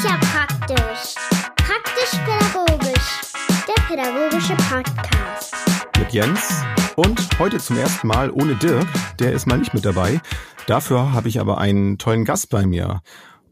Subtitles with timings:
[0.00, 1.14] ist ja praktisch.
[1.56, 3.20] Praktisch-pädagogisch.
[3.68, 5.54] Der pädagogische Podcast.
[5.98, 6.64] Mit Jens
[6.96, 8.86] und heute zum ersten Mal ohne Dirk.
[9.18, 10.22] Der ist mal nicht mit dabei.
[10.66, 13.02] Dafür habe ich aber einen tollen Gast bei mir.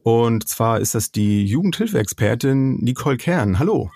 [0.03, 3.59] Und zwar ist das die Jugendhilfeexpertin Nicole Kern.
[3.59, 3.91] Hallo.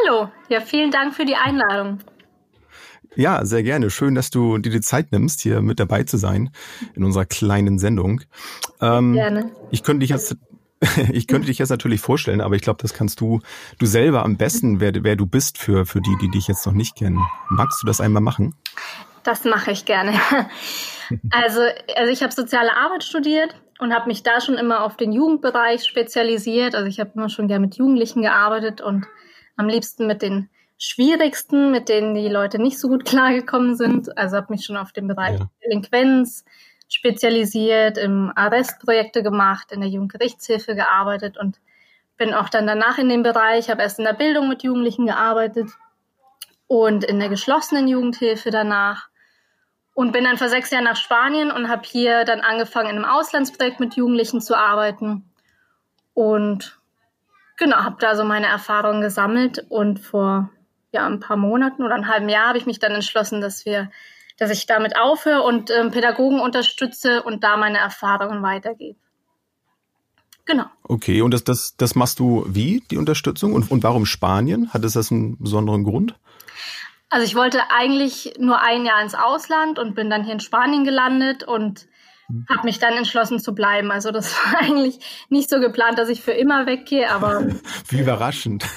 [0.00, 0.30] Hallo.
[0.48, 1.98] Ja, vielen Dank für die Einladung.
[3.14, 3.90] Ja, sehr gerne.
[3.90, 6.52] Schön, dass du dir die Zeit nimmst, hier mit dabei zu sein
[6.94, 8.22] in unserer kleinen Sendung.
[8.80, 9.50] Ähm, gerne.
[9.70, 10.38] Ich könnte dich jetzt
[11.12, 13.40] ich könnte dich jetzt natürlich vorstellen, aber ich glaube, das kannst du
[13.78, 16.72] du selber am besten, wer, wer du bist für, für die, die dich jetzt noch
[16.72, 17.20] nicht kennen.
[17.48, 18.54] Magst du das einmal machen?
[19.22, 20.14] Das mache ich gerne.
[21.28, 21.60] Also,
[21.94, 25.84] also ich habe soziale Arbeit studiert und habe mich da schon immer auf den Jugendbereich
[25.84, 26.74] spezialisiert.
[26.74, 29.04] Also ich habe immer schon gerne mit Jugendlichen gearbeitet und
[29.56, 34.16] am liebsten mit den schwierigsten, mit denen die Leute nicht so gut klargekommen sind.
[34.16, 35.50] Also habe mich schon auf den Bereich ja.
[35.62, 36.46] Delinquenz
[37.02, 41.58] spezialisiert, im Arrestprojekte gemacht, in der Jugendgerichtshilfe gearbeitet und
[42.16, 45.68] bin auch dann danach in dem Bereich, habe erst in der Bildung mit Jugendlichen gearbeitet
[46.68, 49.08] und in der geschlossenen Jugendhilfe danach
[49.94, 53.04] und bin dann vor sechs Jahren nach Spanien und habe hier dann angefangen, in einem
[53.04, 55.28] Auslandsprojekt mit Jugendlichen zu arbeiten
[56.14, 56.78] und
[57.56, 60.50] genau, habe da so meine Erfahrungen gesammelt und vor
[60.92, 63.90] ja, ein paar Monaten oder einem halben Jahr habe ich mich dann entschlossen, dass wir,
[64.38, 68.98] dass ich damit aufhöre und ähm, Pädagogen unterstütze und da meine Erfahrungen weitergebe.
[70.44, 70.64] Genau.
[70.82, 73.52] Okay, und das, das, das machst du wie, die Unterstützung?
[73.54, 74.72] Und, und warum Spanien?
[74.72, 76.16] Hat es das einen besonderen Grund?
[77.10, 80.84] Also ich wollte eigentlich nur ein Jahr ins Ausland und bin dann hier in Spanien
[80.84, 81.86] gelandet und
[82.48, 83.90] habe mich dann entschlossen zu bleiben.
[83.90, 87.46] Also das war eigentlich nicht so geplant, dass ich für immer weggehe, aber.
[87.88, 88.64] Wie überraschend.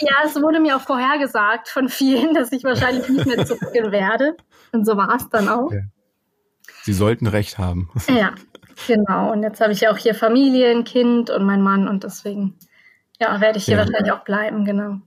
[0.00, 4.36] Ja, es wurde mir auch vorhergesagt von vielen, dass ich wahrscheinlich nicht mehr zurückgehen werde.
[4.70, 5.72] Und so war es dann auch.
[6.82, 7.90] Sie sollten recht haben.
[8.08, 8.32] Ja,
[8.86, 9.32] genau.
[9.32, 12.56] Und jetzt habe ich ja auch hier Familie, ein Kind und mein Mann und deswegen
[13.20, 13.84] ja, werde ich hier ja.
[13.84, 15.00] wahrscheinlich auch bleiben, genau.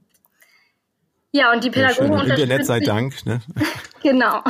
[1.30, 3.40] Ja, und die Pädagogen ja, Internet sei Dank, ne?
[4.02, 4.42] genau.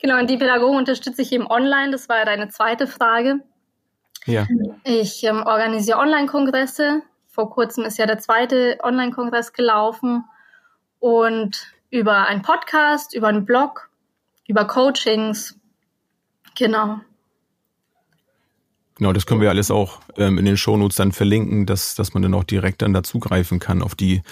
[0.00, 1.90] Genau, und die Pädagogen unterstütze ich eben online.
[1.90, 3.40] Das war ja deine zweite Frage.
[4.26, 4.46] Ja.
[4.84, 7.02] Ich ähm, organisiere Online-Kongresse.
[7.28, 10.24] Vor kurzem ist ja der zweite Online-Kongress gelaufen.
[10.98, 13.88] Und über einen Podcast, über einen Blog,
[14.46, 15.58] über Coachings.
[16.56, 17.00] Genau.
[18.98, 22.22] Genau, das können wir alles auch ähm, in den Shownotes dann verlinken, dass, dass man
[22.22, 24.22] dann auch direkt dann dazugreifen kann auf die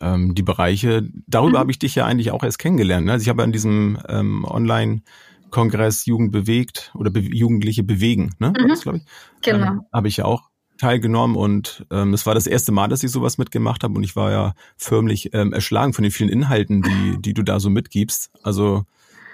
[0.00, 1.08] ähm, die Bereiche.
[1.26, 1.60] Darüber mhm.
[1.60, 3.06] habe ich dich ja eigentlich auch erst kennengelernt.
[3.06, 3.12] Ne?
[3.12, 5.02] Also ich habe an diesem ähm, Online-
[5.50, 8.48] Kongress Jugend bewegt oder Be Jugendliche bewegen, ne?
[8.48, 8.68] Mhm.
[8.68, 9.02] Das, ich.
[9.42, 9.66] Genau.
[9.66, 13.10] Ähm, habe ich ja auch teilgenommen und ähm, das war das erste Mal, dass ich
[13.10, 17.16] sowas mitgemacht habe und ich war ja förmlich ähm, erschlagen von den vielen Inhalten, die,
[17.18, 18.30] die du da so mitgibst.
[18.42, 18.84] Also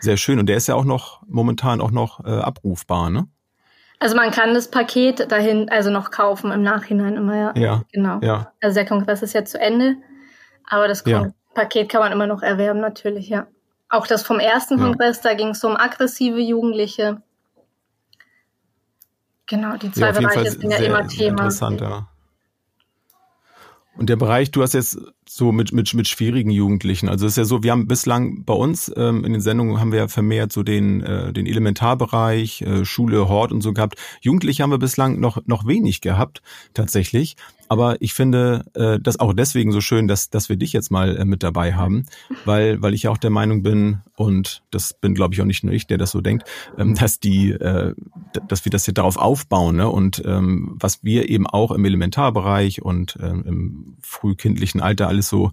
[0.00, 3.26] sehr schön und der ist ja auch noch momentan auch noch äh, abrufbar, ne?
[3.98, 7.52] Also man kann das Paket dahin also noch kaufen im Nachhinein immer, ja.
[7.56, 7.82] Ja.
[7.92, 8.18] Genau.
[8.20, 8.52] Ja.
[8.60, 9.96] Also der Kongress ist ja zu Ende.
[10.72, 11.30] Aber das ja.
[11.52, 13.46] Paket kann man immer noch erwerben, natürlich, ja.
[13.90, 14.86] Auch das vom ersten ja.
[14.86, 17.20] Kongress, da ging es um aggressive Jugendliche.
[19.46, 21.42] Genau, die zwei ja, Bereiche sind ja immer Thema.
[21.42, 22.08] Interessant, ja.
[23.98, 27.36] Und der Bereich, du hast jetzt so mit, mit, mit schwierigen Jugendlichen, also es ist
[27.36, 30.52] ja so, wir haben bislang bei uns ähm, in den Sendungen haben wir ja vermehrt
[30.52, 33.96] so den, äh, den Elementarbereich, äh, Schule, Hort und so gehabt.
[34.22, 36.40] Jugendliche haben wir bislang noch, noch wenig gehabt,
[36.72, 37.36] tatsächlich.
[37.72, 41.16] Aber ich finde äh, das auch deswegen so schön, dass, dass wir dich jetzt mal
[41.16, 42.04] äh, mit dabei haben,
[42.44, 45.64] weil, weil ich ja auch der Meinung bin, und das bin, glaube ich, auch nicht
[45.64, 46.46] nur ich, der das so denkt,
[46.76, 47.94] ähm, dass die, äh,
[48.46, 49.88] dass wir das hier darauf aufbauen, ne?
[49.88, 55.50] Und ähm, was wir eben auch im Elementarbereich und ähm, im frühkindlichen Alter alles so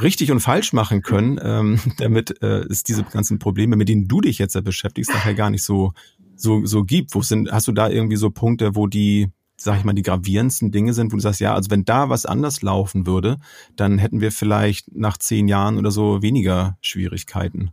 [0.00, 4.22] richtig und falsch machen können, ähm, damit äh, es diese ganzen Probleme, mit denen du
[4.22, 5.92] dich jetzt beschäftigst, nachher gar nicht so
[6.34, 7.14] so so gibt.
[7.14, 9.28] Wo sind hast du da irgendwie so Punkte, wo die
[9.62, 12.26] sag ich mal, die gravierendsten Dinge sind, wo du sagst, ja, also wenn da was
[12.26, 13.36] anders laufen würde,
[13.76, 17.72] dann hätten wir vielleicht nach zehn Jahren oder so weniger Schwierigkeiten.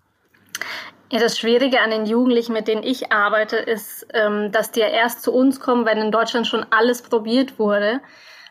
[1.12, 4.88] Ja, das Schwierige an den Jugendlichen, mit denen ich arbeite, ist, ähm, dass die ja
[4.88, 8.02] erst zu uns kommen, wenn in Deutschland schon alles probiert wurde.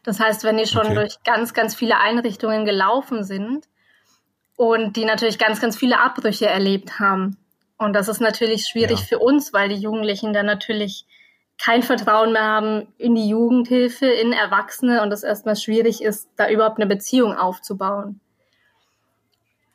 [0.02, 0.94] Das heißt, wenn die schon okay.
[0.94, 3.66] durch ganz, ganz viele Einrichtungen gelaufen sind
[4.56, 7.36] und die natürlich ganz, ganz viele Abbrüche erlebt haben.
[7.76, 9.06] Und das ist natürlich schwierig ja.
[9.06, 11.04] für uns, weil die Jugendlichen dann natürlich
[11.58, 16.48] kein Vertrauen mehr haben in die Jugendhilfe, in Erwachsene und es erstmal schwierig ist, da
[16.48, 18.20] überhaupt eine Beziehung aufzubauen.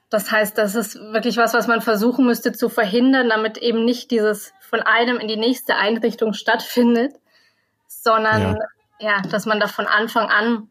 [0.09, 4.11] Das heißt, das ist wirklich was, was man versuchen müsste zu verhindern, damit eben nicht
[4.11, 7.15] dieses von einem in die nächste Einrichtung stattfindet,
[7.87, 8.57] sondern
[8.99, 10.69] ja, ja dass man da von Anfang an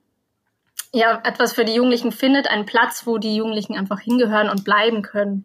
[0.93, 5.03] ja etwas für die Jugendlichen findet, einen Platz, wo die Jugendlichen einfach hingehören und bleiben
[5.03, 5.45] können.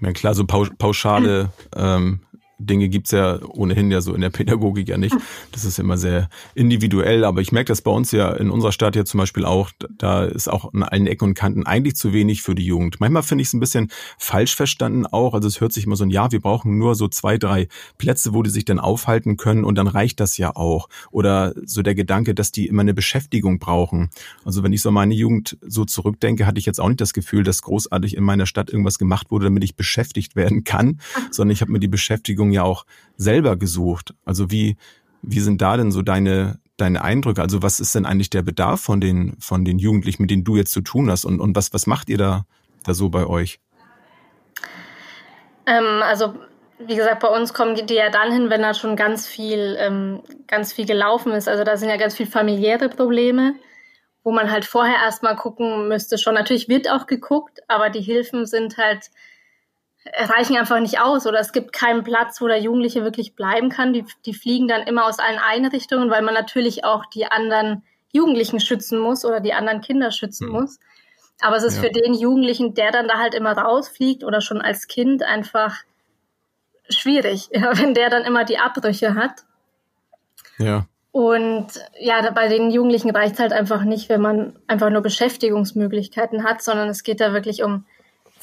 [0.00, 2.20] Ja klar, so pauschale ähm,
[2.58, 5.16] Dinge gibt's ja ohnehin ja so in der Pädagogik ja nicht.
[5.52, 8.96] Das ist immer sehr individuell, aber ich merke das bei uns ja in unserer Stadt
[8.96, 12.42] ja zum Beispiel auch, da ist auch an allen Ecken und Kanten eigentlich zu wenig
[12.42, 13.00] für die Jugend.
[13.00, 16.04] Manchmal finde ich es ein bisschen falsch verstanden auch, also es hört sich immer so
[16.04, 17.68] ein, ja, wir brauchen nur so zwei, drei
[17.98, 20.88] Plätze, wo die sich dann aufhalten können und dann reicht das ja auch.
[21.10, 24.10] Oder so der Gedanke, dass die immer eine Beschäftigung brauchen.
[24.44, 27.42] Also wenn ich so meine Jugend so zurückdenke, hatte ich jetzt auch nicht das Gefühl,
[27.42, 31.60] dass großartig in meiner Stadt irgendwas gemacht wurde, damit ich beschäftigt werden kann, sondern ich
[31.60, 32.86] habe mir die Beschäftigung ja auch
[33.16, 34.14] selber gesucht.
[34.24, 34.76] Also wie,
[35.22, 37.42] wie sind da denn so deine, deine Eindrücke?
[37.42, 40.56] Also was ist denn eigentlich der Bedarf von den, von den Jugendlichen, mit denen du
[40.56, 41.24] jetzt zu tun hast?
[41.24, 42.46] Und, und was, was macht ihr da,
[42.84, 43.60] da so bei euch?
[45.66, 46.34] Ähm, also
[46.78, 50.22] wie gesagt, bei uns kommen die ja dann hin, wenn da schon ganz viel, ähm,
[50.46, 51.48] ganz viel gelaufen ist.
[51.48, 53.54] Also da sind ja ganz viel familiäre Probleme,
[54.22, 56.18] wo man halt vorher erstmal gucken müsste.
[56.18, 59.10] Schon natürlich wird auch geguckt, aber die Hilfen sind halt
[60.12, 63.92] reichen einfach nicht aus oder es gibt keinen Platz, wo der Jugendliche wirklich bleiben kann.
[63.92, 68.60] Die, die fliegen dann immer aus allen Einrichtungen, weil man natürlich auch die anderen Jugendlichen
[68.60, 70.52] schützen muss oder die anderen Kinder schützen mhm.
[70.52, 70.78] muss.
[71.40, 71.82] Aber es ist ja.
[71.82, 75.76] für den Jugendlichen, der dann da halt immer rausfliegt oder schon als Kind einfach
[76.88, 79.44] schwierig, ja, wenn der dann immer die Abbrüche hat.
[80.58, 80.86] Ja.
[81.12, 81.68] Und
[81.98, 86.60] ja, bei den Jugendlichen reicht es halt einfach nicht, wenn man einfach nur Beschäftigungsmöglichkeiten hat,
[86.60, 87.86] sondern es geht da wirklich um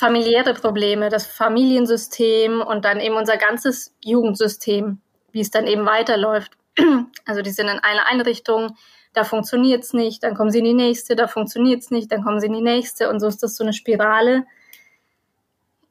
[0.01, 4.99] familiäre Probleme, das Familiensystem und dann eben unser ganzes Jugendsystem,
[5.31, 6.51] wie es dann eben weiterläuft.
[7.25, 8.75] Also die sind in einer Einrichtung,
[9.13, 12.23] da funktioniert es nicht, dann kommen sie in die nächste, da funktioniert es nicht, dann
[12.23, 14.45] kommen sie in die nächste und so ist das so eine Spirale,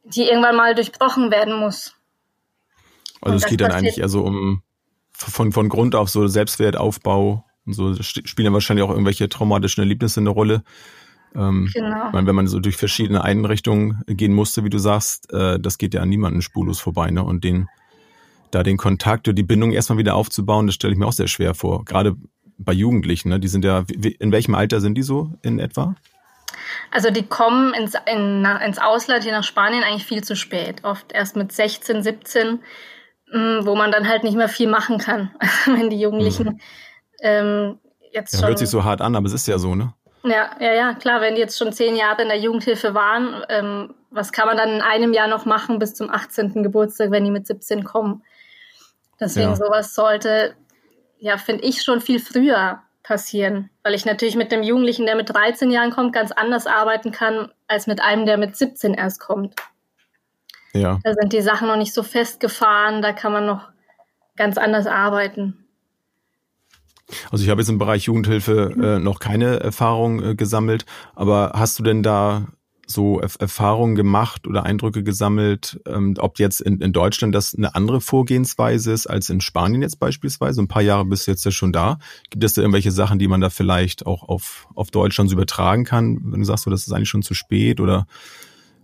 [0.02, 1.94] die irgendwann mal durchbrochen werden muss.
[3.20, 4.62] Also es geht dann eigentlich eher so um
[5.12, 10.18] von, von Grund auf so Selbstwertaufbau und so spielen ja wahrscheinlich auch irgendwelche traumatischen Erlebnisse
[10.18, 10.64] eine Rolle.
[11.34, 12.10] Ähm, genau.
[12.12, 15.94] Meine, wenn man so durch verschiedene Einrichtungen gehen musste, wie du sagst, äh, das geht
[15.94, 17.10] ja an niemanden spurlos vorbei.
[17.10, 17.22] Ne?
[17.22, 17.68] Und den,
[18.50, 21.28] da den Kontakt oder die Bindung erstmal wieder aufzubauen, das stelle ich mir auch sehr
[21.28, 21.84] schwer vor.
[21.84, 22.16] Gerade
[22.58, 23.40] bei Jugendlichen, ne?
[23.40, 23.84] die sind ja,
[24.18, 25.94] in welchem Alter sind die so in etwa?
[26.90, 30.84] Also die kommen ins, in, ins Ausland, hier nach Spanien, eigentlich viel zu spät.
[30.84, 32.60] Oft erst mit 16, 17,
[33.32, 35.30] mh, wo man dann halt nicht mehr viel machen kann,
[35.66, 36.60] wenn die Jugendlichen mhm.
[37.22, 37.78] ähm,
[38.12, 38.48] jetzt ja, schon...
[38.48, 39.94] Hört sich so hart an, aber es ist ja so, ne?
[40.22, 43.94] Ja, ja, ja, klar, wenn die jetzt schon zehn Jahre in der Jugendhilfe waren, ähm,
[44.10, 46.62] was kann man dann in einem Jahr noch machen bis zum 18.
[46.62, 48.22] Geburtstag, wenn die mit 17 kommen?
[49.18, 49.56] Deswegen ja.
[49.56, 50.54] sowas sollte,
[51.18, 55.30] ja, finde ich, schon viel früher passieren, weil ich natürlich mit dem Jugendlichen, der mit
[55.30, 59.54] 13 Jahren kommt, ganz anders arbeiten kann, als mit einem, der mit 17 erst kommt.
[60.72, 60.98] Ja.
[61.02, 63.68] Da sind die Sachen noch nicht so festgefahren, da kann man noch
[64.36, 65.66] ganz anders arbeiten.
[67.30, 70.84] Also ich habe jetzt im Bereich Jugendhilfe äh, noch keine Erfahrung äh, gesammelt,
[71.14, 72.46] aber hast du denn da
[72.90, 78.00] so Erfahrungen gemacht oder Eindrücke gesammelt, ähm, ob jetzt in, in Deutschland das eine andere
[78.00, 80.60] Vorgehensweise ist als in Spanien jetzt beispielsweise?
[80.60, 81.98] Ein paar Jahre bist du jetzt ja schon da.
[82.30, 85.84] Gibt es da irgendwelche Sachen, die man da vielleicht auch auf, auf Deutschland so übertragen
[85.84, 86.20] kann?
[86.24, 88.06] Wenn du sagst, so, das ist eigentlich schon zu spät oder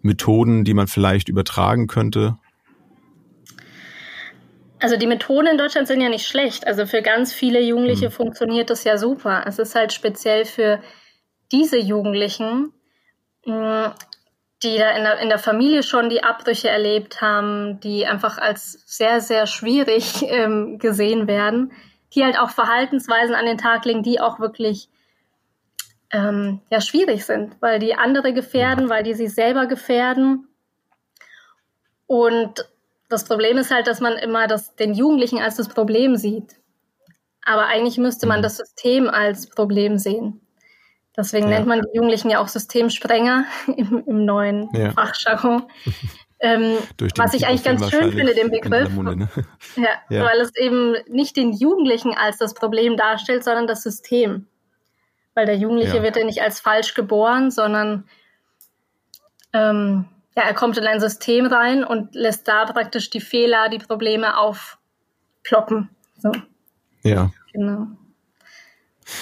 [0.03, 2.37] Methoden, die man vielleicht übertragen könnte?
[4.79, 6.67] Also die Methoden in Deutschland sind ja nicht schlecht.
[6.67, 8.13] Also für ganz viele Jugendliche mhm.
[8.13, 9.45] funktioniert das ja super.
[9.47, 10.83] Es ist halt speziell für
[11.51, 12.73] diese Jugendlichen,
[13.47, 13.87] mm,
[14.63, 18.83] die da in der, in der Familie schon die Abbrüche erlebt haben, die einfach als
[18.87, 21.73] sehr, sehr schwierig ähm, gesehen werden,
[22.15, 24.89] die halt auch Verhaltensweisen an den Tag legen, die auch wirklich
[26.11, 30.49] ähm, ja, schwierig sind, weil die andere gefährden, weil die sich selber gefährden.
[32.07, 32.69] Und
[33.09, 36.57] das Problem ist halt, dass man immer das, den Jugendlichen als das Problem sieht.
[37.45, 38.45] Aber eigentlich müsste man mhm.
[38.45, 40.41] das System als Problem sehen.
[41.17, 41.57] Deswegen ja.
[41.57, 43.47] nennt man die Jugendlichen ja auch Systemsprenger
[43.77, 44.93] im, im neuen ja.
[44.93, 45.65] Fachjargon.
[46.39, 46.77] Ähm,
[47.17, 48.91] was ich eigentlich ganz schön finde, den Begriff.
[48.91, 49.29] Munde, ne?
[49.77, 54.47] ja, ja, weil es eben nicht den Jugendlichen als das Problem darstellt, sondern das System.
[55.33, 56.03] Weil der Jugendliche ja.
[56.03, 58.07] wird ja nicht als falsch geboren, sondern
[59.55, 60.05] ähm,
[60.37, 64.37] ja, er kommt in ein System rein und lässt da praktisch die Fehler, die Probleme
[64.37, 65.89] aufploppen.
[66.19, 66.31] So.
[67.03, 67.31] Ja.
[67.53, 67.87] Genau.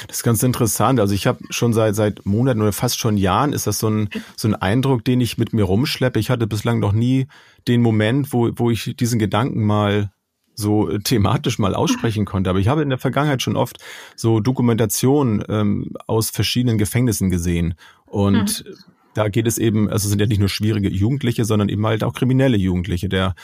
[0.09, 0.99] Das ist ganz interessant.
[0.99, 4.09] Also ich habe schon seit seit Monaten oder fast schon Jahren ist das so ein
[4.35, 6.18] so ein Eindruck, den ich mit mir rumschleppe.
[6.18, 7.28] Ich hatte bislang noch nie
[7.68, 10.11] den Moment, wo wo ich diesen Gedanken mal
[10.54, 12.49] so thematisch mal aussprechen konnte.
[12.49, 13.76] Aber ich habe in der Vergangenheit schon oft
[14.16, 17.75] so Dokumentationen ähm, aus verschiedenen Gefängnissen gesehen
[18.06, 21.68] und mhm da geht es eben, also es sind ja nicht nur schwierige Jugendliche, sondern
[21.68, 23.09] eben halt auch kriminelle Jugendliche.
[23.09, 23.35] Der,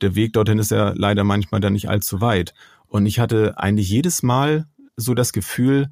[0.00, 2.54] der Weg dorthin ist ja leider manchmal dann nicht allzu weit.
[2.88, 5.88] Und ich hatte eigentlich jedes Mal so das Gefühl,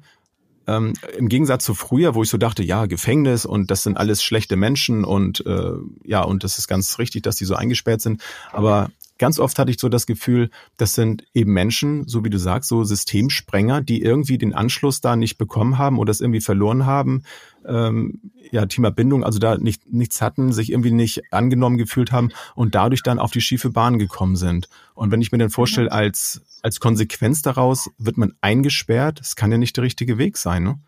[0.67, 4.21] ähm, im Gegensatz zu früher, wo ich so dachte, ja, Gefängnis und das sind alles
[4.23, 5.71] schlechte Menschen und äh,
[6.05, 8.21] ja, und das ist ganz richtig, dass die so eingesperrt sind.
[8.51, 12.39] Aber ganz oft hatte ich so das Gefühl, das sind eben Menschen, so wie du
[12.39, 16.87] sagst, so Systemsprenger, die irgendwie den Anschluss da nicht bekommen haben oder es irgendwie verloren
[16.87, 17.21] haben.
[17.63, 22.29] Ähm, ja, Thema Bindung, also da nicht, nichts hatten, sich irgendwie nicht angenommen gefühlt haben
[22.55, 24.67] und dadurch dann auf die schiefe Bahn gekommen sind.
[24.95, 29.51] Und wenn ich mir dann vorstelle, als, als Konsequenz daraus wird man eingesperrt, das kann
[29.51, 30.79] ja nicht der richtige Weg sein, ne?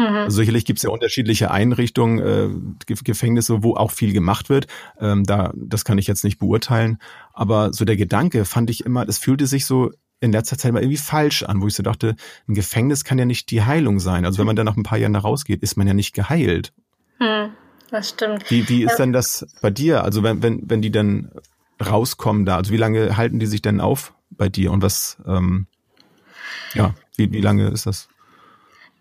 [0.00, 0.16] Mhm.
[0.16, 4.66] Also sicherlich gibt es ja unterschiedliche Einrichtungen, äh, Gefängnisse, wo auch viel gemacht wird.
[4.98, 6.98] Ähm, da, das kann ich jetzt nicht beurteilen.
[7.32, 9.90] Aber so der Gedanke fand ich immer, es fühlte sich so
[10.20, 12.14] in letzter Zeit mal irgendwie falsch an, wo ich so dachte,
[12.46, 14.24] ein Gefängnis kann ja nicht die Heilung sein.
[14.24, 16.72] Also wenn man dann nach ein paar Jahren da rausgeht, ist man ja nicht geheilt.
[17.18, 17.50] Hm,
[17.90, 18.50] das stimmt.
[18.50, 18.96] Wie, wie ist ja.
[18.98, 20.04] denn das bei dir?
[20.04, 21.30] Also wenn, wenn, wenn die dann
[21.84, 25.66] rauskommen da, also wie lange halten die sich denn auf bei dir und was, ähm,
[26.74, 28.09] ja, wie, wie lange ist das?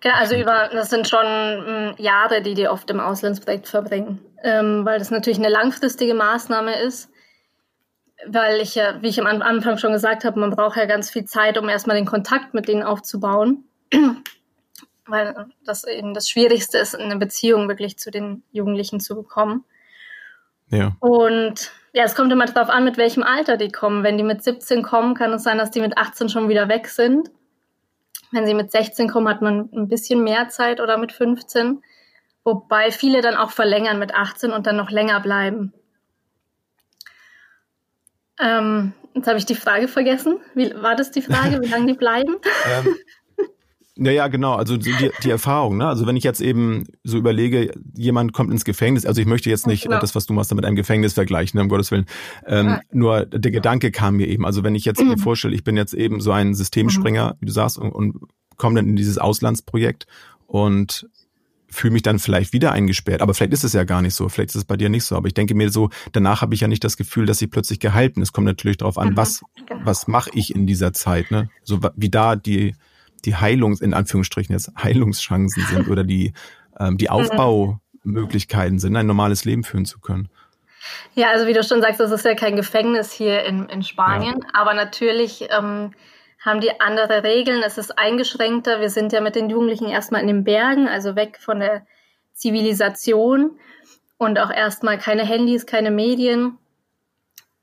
[0.01, 4.86] Genau, also über, das sind schon hm, Jahre, die die oft im Auslandsprojekt verbringen, ähm,
[4.86, 7.12] weil das natürlich eine langfristige Maßnahme ist,
[8.25, 11.25] weil ich ja, wie ich am Anfang schon gesagt habe, man braucht ja ganz viel
[11.25, 13.65] Zeit, um erstmal den Kontakt mit denen aufzubauen,
[15.06, 19.65] weil das eben das Schwierigste ist, eine Beziehung wirklich zu den Jugendlichen zu bekommen.
[20.70, 20.96] Ja.
[21.00, 24.03] Und ja, es kommt immer darauf an, mit welchem Alter die kommen.
[24.03, 26.88] Wenn die mit 17 kommen, kann es sein, dass die mit 18 schon wieder weg
[26.88, 27.32] sind.
[28.31, 31.81] Wenn sie mit 16 kommen, hat man ein bisschen mehr Zeit oder mit 15.
[32.43, 35.74] Wobei viele dann auch verlängern mit 18 und dann noch länger bleiben.
[38.39, 40.39] Ähm, jetzt habe ich die Frage vergessen.
[40.53, 42.38] Wie war das die Frage, wie lange die bleiben?
[42.67, 42.95] ähm,
[44.00, 44.53] ja, ja, genau.
[44.56, 45.88] Also die, die Erfahrung, ne?
[45.88, 49.68] Also wenn ich jetzt eben so überlege, jemand kommt ins Gefängnis, also ich möchte jetzt
[49.68, 50.00] nicht genau.
[50.00, 52.06] das, was du machst, mit einem Gefängnis vergleichen, ne, um Gottes Willen.
[52.46, 52.82] Ähm, ja.
[52.91, 54.46] Nur der Gedanke kam mir eben.
[54.46, 55.10] Also wenn ich jetzt mhm.
[55.10, 57.38] mir vorstelle, ich bin jetzt eben so ein Systemspringer, mhm.
[57.41, 58.15] wie du sagst, und, und
[58.58, 60.08] komme dann in dieses Auslandsprojekt
[60.48, 61.08] und
[61.72, 63.22] fühle mich dann vielleicht wieder eingesperrt.
[63.22, 64.27] Aber vielleicht ist es ja gar nicht so.
[64.29, 65.15] Vielleicht ist es bei dir nicht so.
[65.15, 67.79] Aber ich denke mir so, danach habe ich ja nicht das Gefühl, dass ich plötzlich
[67.79, 68.24] geheilt bin.
[68.24, 69.18] Es kommt natürlich darauf an, mhm.
[69.18, 69.82] was, genau.
[69.84, 71.50] was mache ich in dieser Zeit, ne?
[71.63, 72.75] So wie da die
[73.26, 76.34] die Heilungs, in Anführungsstrichen jetzt Heilungschancen sind oder die,
[76.80, 77.12] ähm, die mhm.
[77.12, 80.30] Aufbaumöglichkeiten sind, ein normales Leben führen zu können.
[81.14, 84.40] Ja, also wie du schon sagst, das ist ja kein Gefängnis hier in, in Spanien,
[84.42, 84.50] ja.
[84.54, 85.92] aber natürlich ähm,
[86.44, 88.80] haben die andere Regeln, es ist eingeschränkter.
[88.80, 91.86] Wir sind ja mit den Jugendlichen erstmal in den Bergen, also weg von der
[92.34, 93.60] Zivilisation
[94.18, 96.58] und auch erstmal keine Handys, keine Medien,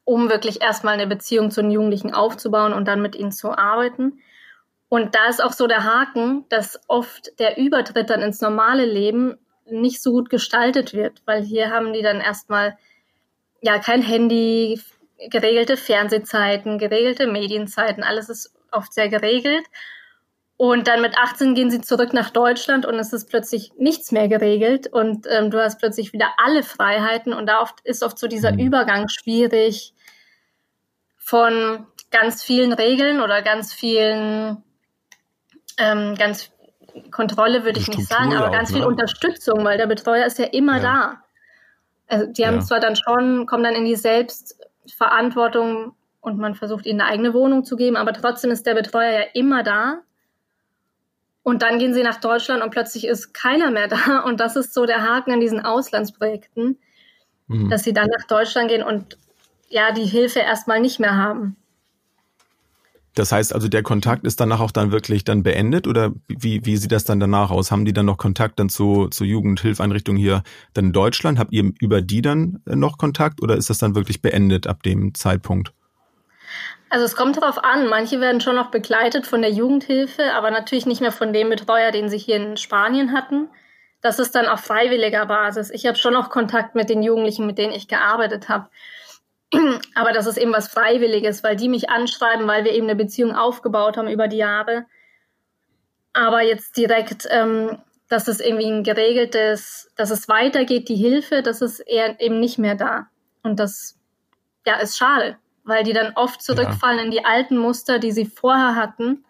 [0.04, 4.20] um wirklich erstmal eine Beziehung zu den Jugendlichen aufzubauen und dann mit ihnen zu arbeiten.
[4.88, 9.36] Und da ist auch so der Haken, dass oft der Übertritt dann ins normale Leben
[9.68, 12.78] nicht so gut gestaltet wird, weil hier haben die dann erstmal
[13.62, 14.80] ja kein Handy,
[15.30, 19.64] geregelte Fernsehzeiten, geregelte Medienzeiten, alles ist oft sehr geregelt.
[20.58, 24.26] Und dann mit 18 gehen sie zurück nach Deutschland und es ist plötzlich nichts mehr
[24.26, 28.26] geregelt und ähm, du hast plötzlich wieder alle Freiheiten und da oft ist oft so
[28.26, 28.60] dieser mhm.
[28.60, 29.92] Übergang schwierig
[31.18, 34.62] von ganz vielen Regeln oder ganz vielen
[35.78, 36.50] ähm, ganz
[37.10, 38.88] Kontrolle würde ich nicht sagen, aber ganz auch, viel ne?
[38.88, 40.82] Unterstützung, weil der Betreuer ist ja immer ja.
[40.82, 41.22] da.
[42.08, 42.60] Also die haben ja.
[42.62, 47.64] zwar dann schon, kommen dann in die Selbstverantwortung und man versucht ihnen eine eigene Wohnung
[47.64, 50.00] zu geben, aber trotzdem ist der Betreuer ja immer da.
[51.42, 54.18] Und dann gehen sie nach Deutschland und plötzlich ist keiner mehr da.
[54.24, 56.76] Und das ist so der Haken an diesen Auslandsprojekten,
[57.46, 57.70] mhm.
[57.70, 59.16] dass sie dann nach Deutschland gehen und
[59.68, 61.56] ja, die Hilfe erstmal nicht mehr haben.
[63.16, 66.76] Das heißt also, der Kontakt ist danach auch dann wirklich dann beendet oder wie, wie
[66.76, 67.70] sieht das dann danach aus?
[67.70, 70.42] Haben die dann noch Kontakt dann zu, zu Jugendhilfeinrichtungen hier
[70.74, 71.38] dann in Deutschland?
[71.38, 75.14] Habt ihr über die dann noch Kontakt oder ist das dann wirklich beendet ab dem
[75.14, 75.72] Zeitpunkt?
[76.90, 77.88] Also es kommt darauf an.
[77.88, 81.92] Manche werden schon noch begleitet von der Jugendhilfe, aber natürlich nicht mehr von dem Betreuer,
[81.92, 83.48] den sie hier in Spanien hatten.
[84.02, 85.70] Das ist dann auf freiwilliger Basis.
[85.70, 88.68] Ich habe schon noch Kontakt mit den Jugendlichen, mit denen ich gearbeitet habe.
[89.94, 93.34] Aber das ist eben was Freiwilliges, weil die mich anschreiben, weil wir eben eine Beziehung
[93.34, 94.86] aufgebaut haben über die Jahre.
[96.12, 101.60] Aber jetzt direkt, ähm, dass es irgendwie ein geregeltes, dass es weitergeht, die Hilfe, das
[101.60, 103.08] ist eher eben nicht mehr da.
[103.42, 103.98] Und das,
[104.64, 107.04] ja, ist schade, weil die dann oft zurückfallen ja.
[107.04, 109.24] in die alten Muster, die sie vorher hatten.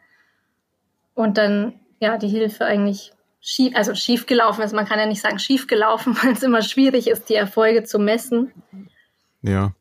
[1.15, 4.75] Und dann, ja, die Hilfe eigentlich schief, also schief gelaufen ist.
[4.75, 7.99] Man kann ja nicht sagen schief gelaufen, weil es immer schwierig ist, die Erfolge zu
[7.99, 8.53] messen.
[9.43, 9.73] Ja.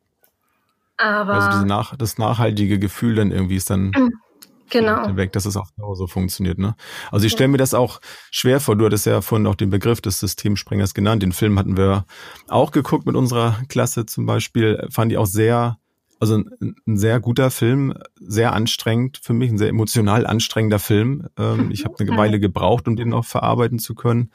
[0.97, 3.91] Aber also Nach das nachhaltige Gefühl dann irgendwie ist dann
[4.69, 5.15] genau.
[5.15, 6.57] weg, dass es auch so funktioniert.
[6.57, 6.75] Ne?
[7.11, 7.99] Also ich stelle mir das auch
[8.31, 8.75] schwer vor.
[8.75, 11.23] Du hattest ja vorhin auch den Begriff des Systemsprengers genannt.
[11.23, 12.05] Den Film hatten wir
[12.47, 14.87] auch geguckt mit unserer Klasse zum Beispiel.
[14.89, 15.77] Fand ich auch sehr,
[16.19, 21.27] also ein, ein sehr guter Film, sehr anstrengend für mich, ein sehr emotional anstrengender Film.
[21.37, 24.31] Ähm, ich habe eine Weile gebraucht, um den auch verarbeiten zu können.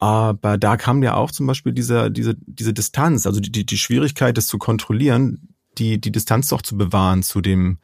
[0.00, 4.36] Aber da kam ja auch zum Beispiel diese, diese, diese Distanz, also die, die Schwierigkeit,
[4.36, 7.78] das zu kontrollieren, die, die Distanz doch zu bewahren zu dem,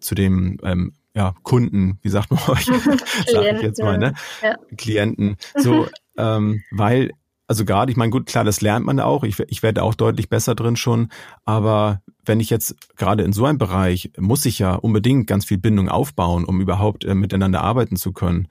[0.00, 2.64] zu dem ähm, ja, Kunden, wie sagt man euch,
[3.26, 4.14] sage ich jetzt mal, ne?
[4.42, 4.56] Ja.
[4.76, 5.36] Klienten.
[5.56, 7.12] So, ähm, weil,
[7.46, 9.24] also gerade, ich meine, gut, klar, das lernt man auch.
[9.24, 11.08] Ich, ich werde auch deutlich besser drin schon.
[11.44, 15.58] Aber wenn ich jetzt gerade in so einem Bereich, muss ich ja unbedingt ganz viel
[15.58, 18.48] Bindung aufbauen, um überhaupt äh, miteinander arbeiten zu können.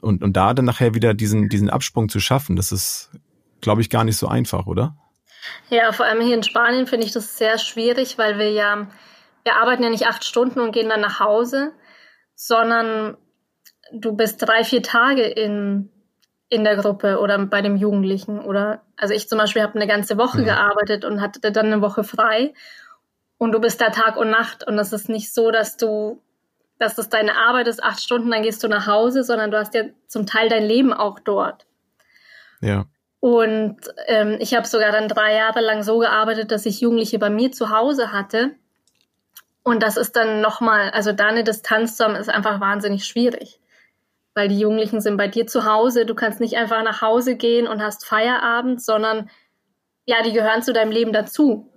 [0.00, 3.10] Und, und da dann nachher wieder diesen, diesen Absprung zu schaffen, das ist,
[3.60, 4.96] glaube ich, gar nicht so einfach, oder?
[5.70, 8.88] Ja, vor allem hier in Spanien finde ich das sehr schwierig, weil wir ja,
[9.44, 11.72] wir arbeiten ja nicht acht Stunden und gehen dann nach Hause,
[12.34, 13.16] sondern
[13.92, 15.90] du bist drei, vier Tage in,
[16.48, 18.40] in der Gruppe oder bei dem Jugendlichen.
[18.40, 20.44] Oder also ich zum Beispiel habe eine ganze Woche mhm.
[20.46, 22.54] gearbeitet und hatte dann eine Woche frei.
[23.38, 24.66] Und du bist da Tag und Nacht.
[24.66, 26.22] Und es ist nicht so, dass du,
[26.78, 29.74] dass das deine Arbeit ist, acht Stunden, dann gehst du nach Hause, sondern du hast
[29.74, 31.66] ja zum Teil dein Leben auch dort.
[32.60, 32.86] Ja.
[33.20, 37.30] Und ähm, ich habe sogar dann drei Jahre lang so gearbeitet, dass ich Jugendliche bei
[37.30, 38.54] mir zu Hause hatte
[39.68, 43.60] und das ist dann nochmal, also da eine Distanz zu haben, ist einfach wahnsinnig schwierig.
[44.34, 47.68] Weil die Jugendlichen sind bei dir zu Hause, du kannst nicht einfach nach Hause gehen
[47.68, 49.28] und hast Feierabend, sondern
[50.06, 51.70] ja, die gehören zu deinem Leben dazu.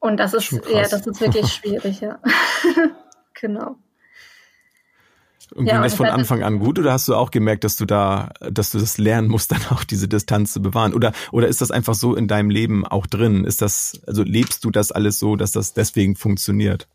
[0.00, 2.18] Und das ist, ja, das ist wirklich schwierig, ja.
[3.34, 3.76] genau.
[5.54, 7.84] Und ging ja, das von Anfang an gut oder hast du auch gemerkt, dass du
[7.84, 10.94] da, dass du das lernen musst, dann auch diese Distanz zu bewahren?
[10.94, 13.44] Oder, oder ist das einfach so in deinem Leben auch drin?
[13.44, 16.88] Ist das, also lebst du das alles so, dass das deswegen funktioniert?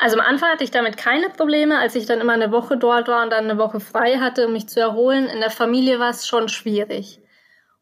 [0.00, 3.08] Also am Anfang hatte ich damit keine Probleme, als ich dann immer eine Woche dort
[3.08, 5.26] war und dann eine Woche frei hatte, um mich zu erholen.
[5.26, 7.20] In der Familie war es schon schwierig.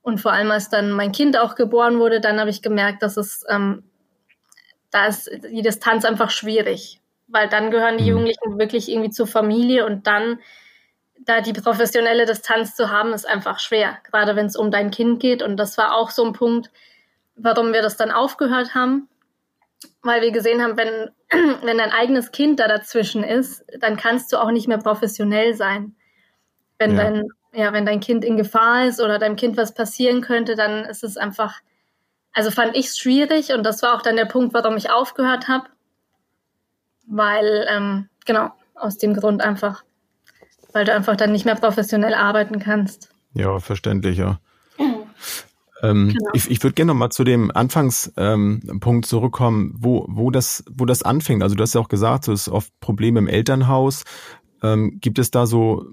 [0.00, 3.16] Und vor allem, als dann mein Kind auch geboren wurde, dann habe ich gemerkt, dass
[3.16, 3.84] es, ähm,
[4.90, 8.10] da ist die Distanz einfach schwierig weil dann gehören die mhm.
[8.10, 10.38] Jugendlichen wirklich irgendwie zur Familie und dann
[11.18, 15.18] da die professionelle Distanz zu haben, ist einfach schwer, gerade wenn es um dein Kind
[15.20, 15.42] geht.
[15.42, 16.70] Und das war auch so ein Punkt,
[17.34, 19.08] warum wir das dann aufgehört haben,
[20.02, 21.10] weil wir gesehen haben, wenn,
[21.62, 25.96] wenn dein eigenes Kind da dazwischen ist, dann kannst du auch nicht mehr professionell sein.
[26.78, 27.02] Wenn ja.
[27.02, 30.84] dein, ja, wenn dein Kind in Gefahr ist oder deinem Kind was passieren könnte, dann
[30.84, 31.60] ist es einfach,
[32.32, 35.48] also fand ich es schwierig und das war auch dann der Punkt, warum ich aufgehört
[35.48, 35.66] habe
[37.06, 39.84] weil, ähm, genau, aus dem Grund einfach,
[40.72, 43.10] weil du einfach dann nicht mehr professionell arbeiten kannst.
[43.34, 44.38] Ja, verständlich, ja.
[45.82, 46.30] Ähm, genau.
[46.32, 50.86] Ich, ich würde gerne noch mal zu dem Anfangspunkt ähm, zurückkommen, wo, wo, das, wo
[50.86, 51.42] das anfängt.
[51.42, 54.04] Also du hast ja auch gesagt, es ist oft Probleme im Elternhaus.
[54.62, 55.86] Ähm, gibt es da so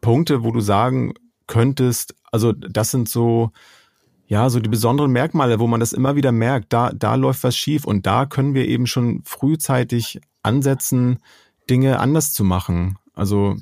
[0.00, 1.14] Punkte, wo du sagen
[1.46, 3.50] könntest, also das sind so
[4.34, 7.56] ja, so die besonderen Merkmale, wo man das immer wieder merkt, da, da läuft was
[7.56, 11.20] schief und da können wir eben schon frühzeitig ansetzen,
[11.70, 12.98] Dinge anders zu machen.
[13.14, 13.54] Also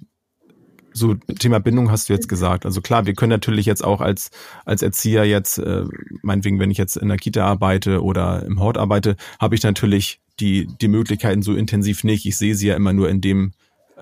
[0.94, 2.64] so Thema Bindung hast du jetzt gesagt.
[2.64, 4.30] Also klar, wir können natürlich jetzt auch als
[4.64, 5.84] als Erzieher jetzt, äh,
[6.22, 10.22] meinetwegen, wenn ich jetzt in der Kita arbeite oder im Hort arbeite, habe ich natürlich
[10.40, 12.24] die die Möglichkeiten so intensiv nicht.
[12.24, 13.52] Ich sehe sie ja immer nur in dem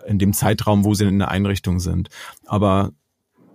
[0.07, 2.11] in dem Zeitraum, wo sie in der Einrichtung sind.
[2.47, 2.93] Aber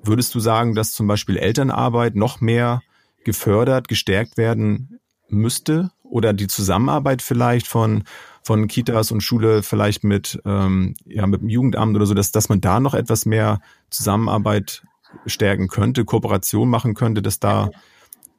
[0.04, 2.82] würdest du sagen, dass zum Beispiel Elternarbeit noch mehr
[3.26, 8.04] gefördert, gestärkt werden müsste oder die Zusammenarbeit vielleicht von
[8.44, 12.48] von Kitas und Schule vielleicht mit ähm, ja mit dem Jugendamt oder so, dass dass
[12.48, 13.60] man da noch etwas mehr
[13.90, 14.84] Zusammenarbeit
[15.26, 17.70] stärken könnte, Kooperation machen könnte, dass da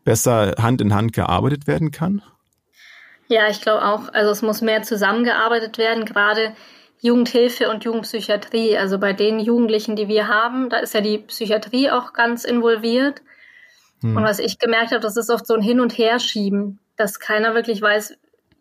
[0.04, 2.22] besser Hand in Hand gearbeitet werden kann?
[3.28, 4.08] Ja, ich glaube auch.
[4.12, 6.54] Also es muss mehr zusammengearbeitet werden, gerade
[7.00, 8.78] Jugendhilfe und Jugendpsychiatrie.
[8.78, 13.22] Also bei den Jugendlichen, die wir haben, da ist ja die Psychiatrie auch ganz involviert.
[14.02, 14.16] Hm.
[14.16, 17.54] Und was ich gemerkt habe, das ist oft so ein Hin- und Herschieben, dass keiner
[17.54, 18.16] wirklich weiß,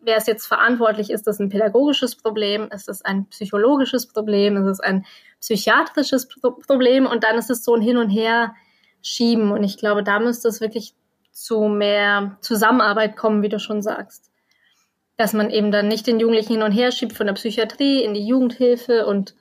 [0.06, 1.10] wer ist jetzt verantwortlich.
[1.10, 2.68] Ist das ein pädagogisches Problem?
[2.72, 4.56] Ist das ein psychologisches Problem?
[4.56, 5.04] Ist es ein
[5.40, 7.06] psychiatrisches Pro Problem?
[7.06, 9.50] Und dann ist es so ein Hin- und Herschieben.
[9.50, 10.94] Und ich glaube, da müsste es wirklich
[11.32, 14.30] zu mehr Zusammenarbeit kommen, wie du schon sagst.
[15.18, 18.14] Dass man eben dann nicht den Jugendlichen hin und her schiebt von der Psychiatrie in
[18.14, 19.34] die Jugendhilfe und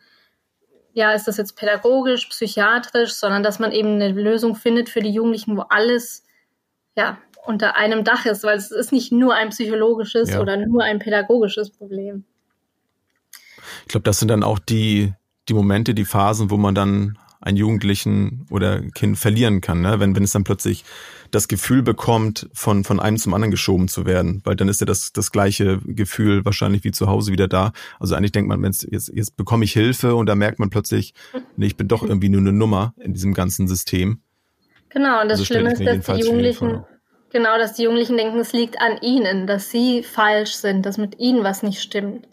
[0.96, 5.12] ja, ist das jetzt pädagogisch, psychiatrisch, sondern dass man eben eine Lösung findet für die
[5.12, 6.24] Jugendlichen, wo alles
[6.96, 10.40] ja unter einem Dach ist, weil es ist nicht nur ein psychologisches ja.
[10.40, 12.24] oder nur ein pädagogisches Problem.
[13.82, 15.14] Ich glaube, das sind dann auch die,
[15.50, 20.00] die Momente, die Phasen, wo man dann einen Jugendlichen oder Kind verlieren kann, ne?
[20.00, 20.84] wenn, wenn es dann plötzlich
[21.30, 24.86] das Gefühl bekommt, von, von einem zum anderen geschoben zu werden, weil dann ist ja
[24.86, 27.72] das, das gleiche Gefühl wahrscheinlich wie zu Hause wieder da.
[28.00, 31.14] Also eigentlich denkt man, jetzt, jetzt, jetzt bekomme ich Hilfe und da merkt man plötzlich,
[31.56, 34.22] nee, ich bin doch irgendwie nur eine Nummer in diesem ganzen System.
[34.90, 36.84] Genau, und das also Schlimme ist, dass die Jugendlichen,
[37.32, 41.20] genau, dass die Jugendlichen denken, es liegt an ihnen, dass sie falsch sind, dass mit
[41.20, 42.28] ihnen was nicht stimmt.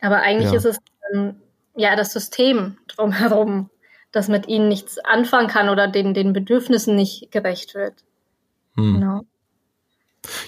[0.00, 0.56] Aber eigentlich ja.
[0.56, 0.78] ist es
[1.12, 1.34] ähm,
[1.76, 3.68] ja das System drumherum,
[4.12, 8.04] das mit ihnen nichts anfangen kann oder den, den Bedürfnissen nicht gerecht wird.
[8.74, 8.94] Hm.
[8.94, 9.20] Genau.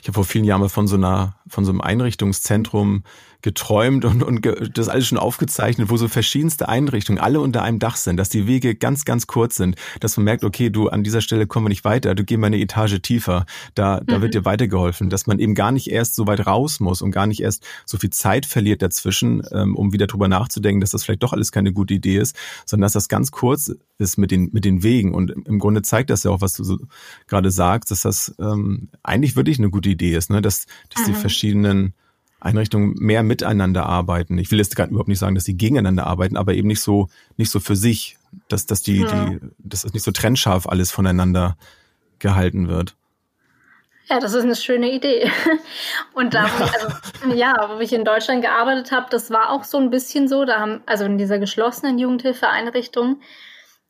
[0.01, 3.05] Ich habe vor vielen Jahren mal von so einer, von so einem Einrichtungszentrum
[3.43, 7.97] geträumt und, und das alles schon aufgezeichnet, wo so verschiedenste Einrichtungen alle unter einem Dach
[7.97, 11.21] sind, dass die Wege ganz, ganz kurz sind, dass man merkt, okay, du an dieser
[11.21, 14.23] Stelle kommen wir nicht weiter, du geh mal eine Etage tiefer, da, da mhm.
[14.23, 17.27] wird dir weitergeholfen, dass man eben gar nicht erst so weit raus muss und gar
[17.27, 21.23] nicht erst so viel Zeit verliert dazwischen, ähm, um wieder drüber nachzudenken, dass das vielleicht
[21.23, 22.37] doch alles keine gute Idee ist,
[22.67, 26.11] sondern dass das ganz kurz ist mit den, mit den Wegen und im Grunde zeigt
[26.11, 26.79] das ja auch, was du so
[27.27, 30.43] gerade sagst, dass das ähm, eigentlich wirklich eine gute Idee ist, ne?
[30.43, 31.13] dass, dass mhm.
[31.13, 31.95] die verschiedenen
[32.39, 34.39] Einrichtungen mehr miteinander arbeiten.
[34.39, 37.09] Ich will jetzt gerade überhaupt nicht sagen, dass sie gegeneinander arbeiten, aber eben nicht so,
[37.37, 39.25] nicht so für sich, dass, dass die, ja.
[39.27, 41.57] die, dass das nicht so trennscharf alles voneinander
[42.19, 42.95] gehalten wird.
[44.09, 45.31] Ja, das ist eine schöne Idee.
[46.15, 49.79] Und da, ich, also, ja, wo ich in Deutschland gearbeitet habe, das war auch so
[49.79, 50.45] ein bisschen so.
[50.45, 53.21] Da haben, also in dieser geschlossenen Jugendhilfeeinrichtung,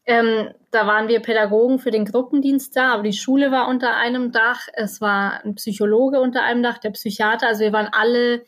[0.07, 4.33] ähm, da waren wir Pädagogen für den Gruppendienst da, aber die Schule war unter einem
[4.33, 4.69] Dach.
[4.73, 7.49] Es war ein Psychologe unter einem Dach, der Psychiater.
[7.49, 8.45] Also wir waren alle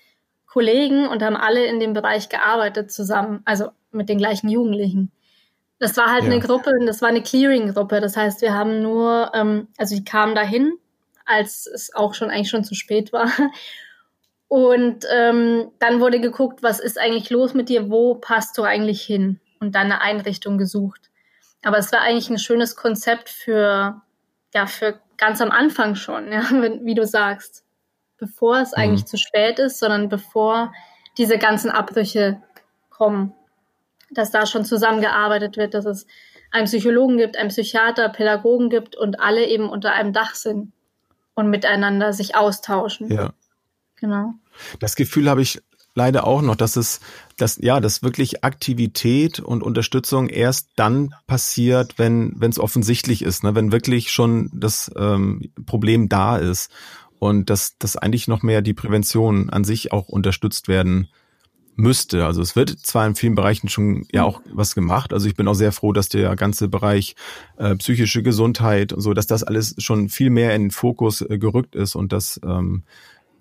[0.46, 5.10] Kollegen und haben alle in dem Bereich gearbeitet zusammen, also mit den gleichen Jugendlichen.
[5.78, 6.30] Das war halt ja.
[6.30, 8.00] eine Gruppe, das war eine Clearing-Gruppe.
[8.00, 10.74] Das heißt, wir haben nur, ähm, also die kamen dahin,
[11.24, 13.30] als es auch schon eigentlich schon zu spät war.
[14.48, 19.00] Und ähm, dann wurde geguckt, was ist eigentlich los mit dir, wo passt du eigentlich
[19.02, 19.40] hin?
[19.60, 21.11] Und dann eine Einrichtung gesucht.
[21.62, 24.02] Aber es war eigentlich ein schönes Konzept für,
[24.54, 26.42] ja, für ganz am Anfang schon, ja,
[26.82, 27.64] wie du sagst.
[28.18, 28.82] Bevor es mhm.
[28.82, 30.72] eigentlich zu spät ist, sondern bevor
[31.18, 32.42] diese ganzen Abbrüche
[32.90, 33.34] kommen.
[34.10, 36.06] Dass da schon zusammengearbeitet wird, dass es
[36.50, 40.72] einen Psychologen gibt, einen Psychiater, Pädagogen gibt und alle eben unter einem Dach sind
[41.34, 43.10] und miteinander sich austauschen.
[43.10, 43.32] Ja.
[43.96, 44.34] Genau.
[44.80, 45.62] Das Gefühl habe ich
[45.94, 47.00] leider auch noch, dass es,
[47.36, 53.54] dass, ja, dass wirklich Aktivität und Unterstützung erst dann passiert, wenn, es offensichtlich ist, ne?
[53.54, 56.70] wenn wirklich schon das ähm, Problem da ist
[57.18, 61.08] und dass, dass eigentlich noch mehr die Prävention an sich auch unterstützt werden
[61.74, 62.26] müsste.
[62.26, 65.12] Also es wird zwar in vielen Bereichen schon ja auch was gemacht.
[65.12, 67.14] Also ich bin auch sehr froh, dass der ganze Bereich
[67.56, 71.38] äh, psychische Gesundheit und so, dass das alles schon viel mehr in den Fokus äh,
[71.38, 72.84] gerückt ist und dass ähm,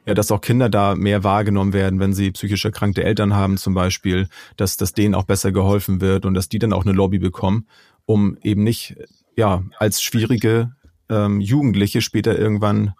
[0.05, 3.73] ja, dass auch Kinder da mehr wahrgenommen werden, wenn sie psychisch erkrankte Eltern haben zum
[3.73, 7.19] Beispiel, dass, dass denen auch besser geholfen wird und dass die dann auch eine Lobby
[7.19, 7.67] bekommen,
[8.05, 8.95] um eben nicht
[9.35, 10.71] ja als schwierige
[11.09, 12.93] ähm, Jugendliche später irgendwann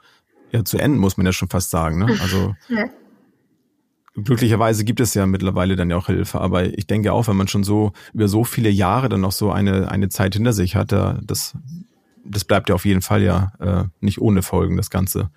[0.52, 2.00] ja zu enden, muss man ja schon fast sagen.
[2.00, 2.18] Ne?
[2.22, 2.86] Also ja.
[4.14, 7.48] glücklicherweise gibt es ja mittlerweile dann ja auch Hilfe, aber ich denke auch, wenn man
[7.48, 10.92] schon so über so viele Jahre dann noch so eine eine Zeit hinter sich hat,
[10.92, 11.58] da, das
[12.24, 15.32] das bleibt ja auf jeden Fall ja äh, nicht ohne Folgen das Ganze.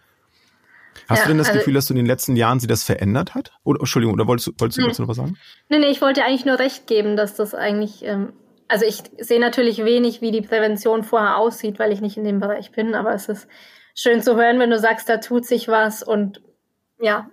[1.09, 2.85] Hast ja, du denn das also, Gefühl, dass du in den letzten Jahren sie das
[2.85, 3.53] verändert hat?
[3.65, 4.91] Oder, Entschuldigung, oder wolltest, wolltest, nee.
[4.91, 5.37] du noch was sagen?
[5.69, 8.33] Nee, nee, ich wollte eigentlich nur recht geben, dass das eigentlich, ähm,
[8.69, 12.41] also ich sehe natürlich wenig, wie die Prävention vorher aussieht, weil ich nicht in dem
[12.41, 13.49] Bereich bin, aber es ist
[13.95, 16.41] schön zu hören, wenn du sagst, da tut sich was und
[17.01, 17.29] ja,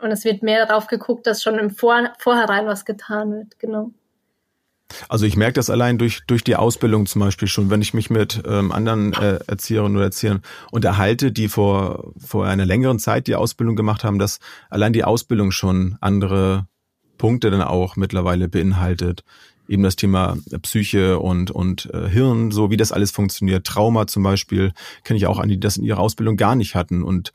[0.00, 3.90] und es wird mehr darauf geguckt, dass schon im Vor Vorhinein was getan wird, genau.
[5.08, 8.10] Also ich merke das allein durch, durch die Ausbildung zum Beispiel schon, wenn ich mich
[8.10, 13.34] mit ähm, anderen äh, Erzieherinnen oder Erziehern unterhalte, die vor, vor einer längeren Zeit die
[13.34, 16.66] Ausbildung gemacht haben, dass allein die Ausbildung schon andere
[17.18, 19.24] Punkte dann auch mittlerweile beinhaltet.
[19.66, 23.66] Eben das Thema Psyche und, und äh, Hirn, so wie das alles funktioniert.
[23.66, 24.72] Trauma zum Beispiel
[25.04, 27.02] kenne ich auch an, die das in ihrer Ausbildung gar nicht hatten.
[27.02, 27.32] Und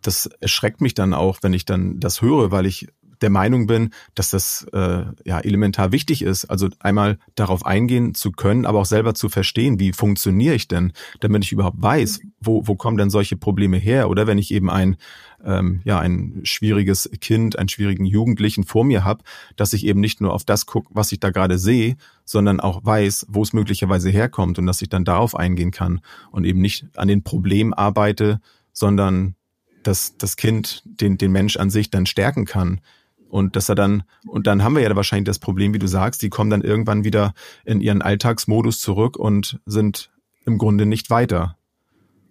[0.00, 2.88] das erschreckt mich dann auch, wenn ich dann das höre, weil ich
[3.20, 6.46] der Meinung bin, dass das äh, ja elementar wichtig ist.
[6.46, 10.92] Also einmal darauf eingehen zu können, aber auch selber zu verstehen, wie funktioniere ich denn,
[11.20, 14.08] damit ich überhaupt weiß, wo, wo kommen denn solche Probleme her?
[14.10, 14.96] Oder wenn ich eben ein
[15.44, 19.22] ähm, ja ein schwieriges Kind, einen schwierigen Jugendlichen vor mir habe,
[19.56, 22.84] dass ich eben nicht nur auf das gucke, was ich da gerade sehe, sondern auch
[22.84, 26.00] weiß, wo es möglicherweise herkommt und dass ich dann darauf eingehen kann
[26.30, 28.40] und eben nicht an den Problem arbeite,
[28.72, 29.34] sondern
[29.82, 32.80] dass das Kind den, den Mensch an sich dann stärken kann,
[33.28, 36.22] und dass er dann, und dann haben wir ja wahrscheinlich das Problem, wie du sagst,
[36.22, 40.10] die kommen dann irgendwann wieder in ihren Alltagsmodus zurück und sind
[40.44, 41.56] im Grunde nicht weiter.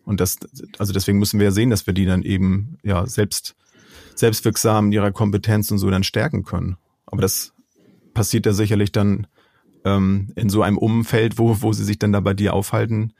[0.03, 0.37] Und das,
[0.77, 3.55] also deswegen müssen wir ja sehen, dass wir die dann eben ja selbst
[4.15, 6.77] selbstwirksam in ihrer Kompetenz und so dann stärken können.
[7.05, 7.53] Aber das
[8.13, 9.27] passiert ja sicherlich dann
[9.85, 13.13] ähm, in so einem Umfeld, wo, wo sie sich dann da bei dir aufhalten,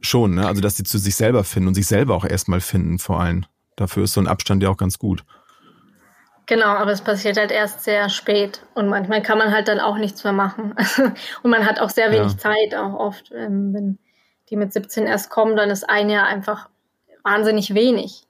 [0.00, 0.46] schon, ne?
[0.46, 3.46] Also dass sie zu sich selber finden und sich selber auch erstmal finden, vor allem.
[3.76, 5.24] Dafür ist so ein Abstand ja auch ganz gut.
[6.46, 9.96] Genau, aber es passiert halt erst sehr spät und manchmal kann man halt dann auch
[9.96, 10.74] nichts mehr machen.
[11.42, 12.38] und man hat auch sehr wenig ja.
[12.38, 13.98] Zeit, auch oft, ähm, wenn
[14.50, 16.68] die mit 17 erst kommen, dann ist ein Jahr einfach
[17.22, 18.26] wahnsinnig wenig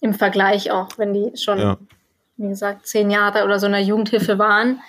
[0.00, 1.78] im Vergleich auch, wenn die schon, ja.
[2.36, 4.80] wie gesagt, zehn Jahre oder so in der Jugendhilfe waren.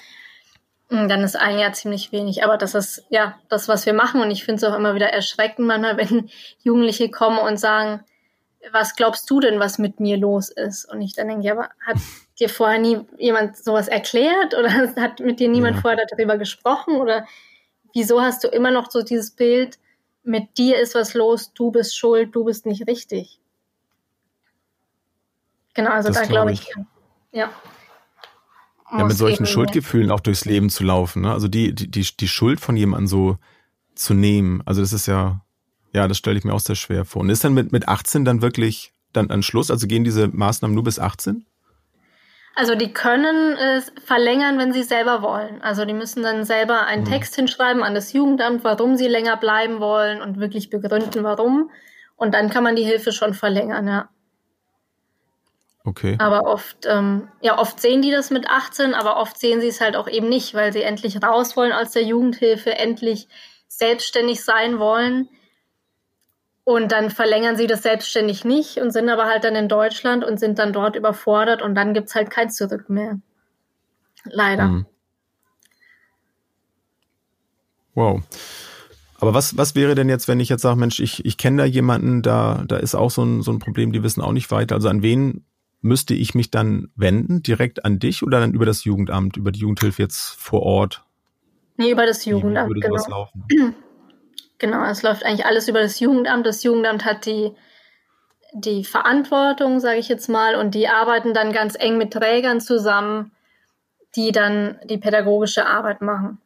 [0.90, 2.44] Dann ist ein Jahr ziemlich wenig.
[2.44, 4.22] Aber das ist ja das, was wir machen.
[4.22, 6.30] Und ich finde es auch immer wieder erschreckend manchmal, wenn
[6.64, 8.04] Jugendliche kommen und sagen,
[8.72, 10.86] was glaubst du denn, was mit mir los ist?
[10.86, 11.98] Und ich dann denke, ja, aber hat
[12.40, 15.82] dir vorher nie jemand sowas erklärt oder hat mit dir niemand ja.
[15.82, 17.26] vorher darüber gesprochen oder
[17.94, 19.80] wieso hast du immer noch so dieses Bild,
[20.24, 23.40] mit dir ist was los, du bist schuld, du bist nicht richtig?
[25.76, 26.76] Genau, also das da glaube ich, ich,
[27.32, 27.52] ja.
[28.92, 31.32] Ja, mit solchen Schuldgefühlen auch durchs Leben zu laufen, ne?
[31.32, 33.38] Also die, die, die, die Schuld von jemandem so
[33.96, 34.62] zu nehmen.
[34.66, 35.42] Also das ist ja,
[35.92, 37.22] ja, das stelle ich mir auch sehr schwer vor.
[37.22, 39.72] Und ist dann mit, mit 18 dann wirklich dann an Schluss?
[39.72, 41.46] Also gehen diese Maßnahmen nur bis 18?
[42.56, 45.62] Also die können es verlängern, wenn sie selber wollen.
[45.62, 47.10] Also die müssen dann selber einen mhm.
[47.10, 51.70] Text hinschreiben an das Jugendamt, warum sie länger bleiben wollen und wirklich begründen, warum.
[52.16, 54.10] Und dann kann man die Hilfe schon verlängern, ja.
[55.84, 56.16] Okay.
[56.18, 59.82] Aber oft, ähm, ja, oft sehen die das mit 18, aber oft sehen sie es
[59.82, 63.28] halt auch eben nicht, weil sie endlich raus wollen aus der Jugendhilfe, endlich
[63.68, 65.30] selbstständig sein wollen.
[66.66, 70.40] Und dann verlängern sie das selbstständig nicht und sind aber halt dann in Deutschland und
[70.40, 73.20] sind dann dort überfordert und dann gibt's halt kein Zurück mehr.
[74.26, 74.66] Leider.
[74.66, 74.86] Mhm.
[77.94, 78.22] Wow.
[79.20, 81.66] Aber was, was wäre denn jetzt, wenn ich jetzt sage, Mensch, ich, ich kenne da
[81.66, 84.74] jemanden, da, da ist auch so ein, so ein Problem, die wissen auch nicht weiter.
[84.74, 85.46] Also an wen
[85.82, 87.44] müsste ich mich dann wenden?
[87.44, 91.06] Direkt an dich oder dann über das Jugendamt, über die Jugendhilfe jetzt vor Ort?
[91.78, 92.74] Nee, über das Jugendamt.
[92.82, 93.30] Genau.
[94.58, 96.46] Genau, es läuft eigentlich alles über das Jugendamt.
[96.46, 97.52] Das Jugendamt hat die,
[98.54, 103.32] die Verantwortung, sage ich jetzt mal, und die arbeiten dann ganz eng mit Trägern zusammen,
[104.16, 106.38] die dann die pädagogische Arbeit machen.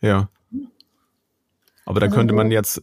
[0.00, 0.28] Ja.
[1.86, 2.82] Aber da also, könnte man jetzt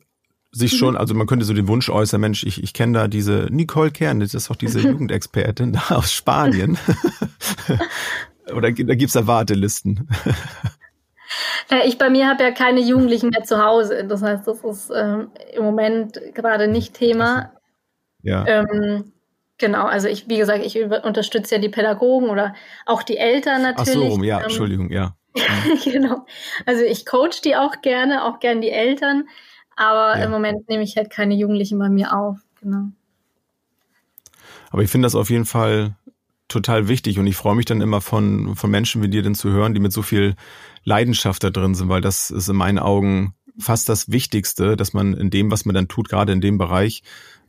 [0.52, 3.48] sich schon, also man könnte so den Wunsch äußern, Mensch, ich, ich kenne da diese
[3.52, 6.78] Nicole Kern, das ist doch diese Jugendexpertin da aus Spanien.
[8.54, 10.08] Oder da gibt's da Wartelisten.
[11.86, 14.06] Ich bei mir habe ja keine Jugendlichen mehr zu Hause.
[14.06, 17.52] Das heißt, das ist ähm, im Moment gerade nicht Thema.
[18.22, 18.46] Ja.
[18.48, 19.12] Ähm,
[19.58, 23.96] genau, also ich, wie gesagt, ich unterstütze ja die Pädagogen oder auch die Eltern natürlich.
[23.96, 25.16] Ach so rum, ja, ähm, Entschuldigung, ja.
[25.84, 26.26] genau.
[26.66, 29.26] Also ich coach die auch gerne, auch gerne die Eltern.
[29.76, 30.26] Aber ja.
[30.26, 32.38] im Moment nehme ich halt keine Jugendlichen bei mir auf.
[32.62, 32.88] Genau.
[34.72, 35.96] Aber ich finde das auf jeden Fall
[36.48, 39.50] total wichtig und ich freue mich dann immer von, von Menschen wie dir denn zu
[39.50, 40.36] hören, die mit so viel
[40.84, 45.14] Leidenschaft da drin sind, weil das ist in meinen Augen fast das Wichtigste, dass man
[45.14, 47.04] in dem, was man dann tut, gerade in dem Bereich,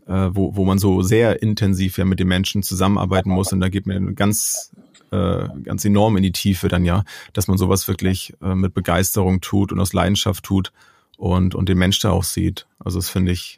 [0.07, 3.69] äh, wo, wo man so sehr intensiv ja mit den Menschen zusammenarbeiten muss und da
[3.69, 4.73] geht man ganz
[5.11, 9.41] äh, ganz enorm in die Tiefe dann ja, dass man sowas wirklich äh, mit Begeisterung
[9.41, 10.73] tut und aus Leidenschaft tut
[11.17, 12.67] und, und den Mensch da auch sieht.
[12.79, 13.58] Also das finde ich,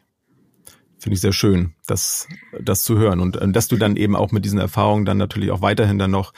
[1.01, 2.27] finde ich sehr schön, das,
[2.59, 3.19] das zu hören.
[3.19, 6.11] Und, und dass du dann eben auch mit diesen Erfahrungen dann natürlich auch weiterhin dann
[6.11, 6.31] noch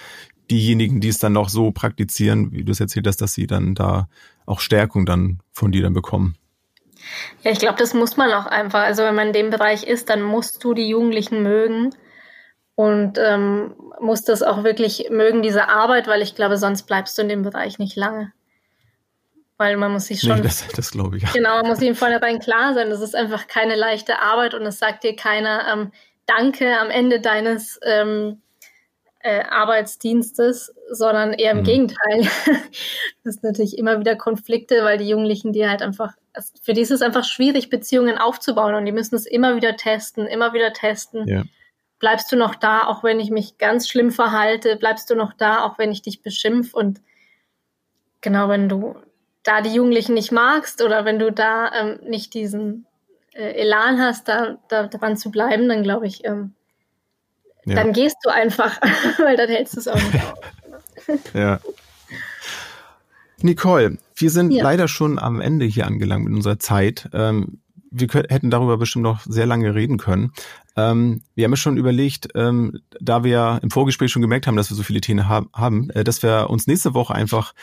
[0.50, 3.76] diejenigen, die es dann noch so praktizieren, wie du es erzählt hast, dass sie dann
[3.76, 4.08] da
[4.46, 6.38] auch Stärkung dann von dir dann bekommen.
[7.44, 8.84] Ja, ich glaube, das muss man auch einfach.
[8.84, 11.94] Also wenn man in dem Bereich ist, dann musst du die Jugendlichen mögen
[12.76, 17.22] und ähm, musst das auch wirklich mögen, diese Arbeit, weil ich glaube, sonst bleibst du
[17.22, 18.32] in dem Bereich nicht lange
[19.58, 20.38] weil man muss sich schon.
[20.38, 21.24] Nee, das, das glaube ich.
[21.24, 21.30] Ja.
[21.34, 22.90] Genau, man muss sich von vornherein klar sein.
[22.90, 25.92] Das ist einfach keine leichte Arbeit und es sagt dir keiner ähm,
[26.26, 28.42] Danke am Ende deines ähm,
[29.24, 31.64] äh, Arbeitsdienstes, sondern eher im mhm.
[31.64, 32.22] Gegenteil.
[33.24, 36.14] das ist natürlich immer wieder Konflikte, weil die Jugendlichen, die halt einfach,
[36.62, 40.28] für die ist es einfach schwierig, Beziehungen aufzubauen und die müssen es immer wieder testen,
[40.28, 41.28] immer wieder testen.
[41.28, 41.44] Ja.
[42.00, 44.76] Bleibst du noch da, auch wenn ich mich ganz schlimm verhalte?
[44.76, 46.74] Bleibst du noch da, auch wenn ich dich beschimpf?
[46.74, 47.02] Und
[48.20, 48.96] genau, wenn du
[49.44, 52.86] da die Jugendlichen nicht magst oder wenn du da ähm, nicht diesen
[53.34, 56.54] äh, Elan hast, da, da dran zu bleiben, dann glaube ich, ähm,
[57.66, 57.76] ja.
[57.76, 58.80] dann gehst du einfach,
[59.18, 61.34] weil dann hältst du es auch nicht auf.
[61.34, 61.60] ja.
[63.42, 64.64] Nicole, wir sind ja.
[64.64, 67.10] leider schon am Ende hier angelangt mit unserer Zeit.
[67.14, 67.60] Ähm,
[67.94, 70.32] wir können, hätten darüber bestimmt noch sehr lange reden können.
[70.76, 74.72] Ähm, wir haben ja schon überlegt, ähm, da wir im Vorgespräch schon gemerkt haben, dass
[74.72, 77.54] wir so viele Themen haben, haben äh, dass wir uns nächste Woche einfach